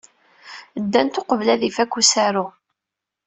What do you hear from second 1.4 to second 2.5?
ad ifak usaru.